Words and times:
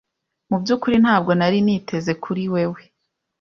Mu 0.49 0.57
byukuri 0.61 0.95
ntabwo 1.03 1.31
nari 1.39 1.57
niteze 1.65 2.11
kuri 2.23 2.43
wewe. 2.53 2.81